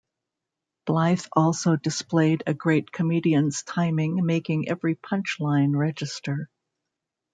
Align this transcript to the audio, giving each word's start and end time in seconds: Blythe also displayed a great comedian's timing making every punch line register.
Blythe 0.87 1.27
also 1.31 1.75
displayed 1.75 2.41
a 2.47 2.55
great 2.55 2.91
comedian's 2.91 3.61
timing 3.61 4.25
making 4.25 4.67
every 4.67 4.95
punch 4.95 5.37
line 5.39 5.73
register. 5.75 6.49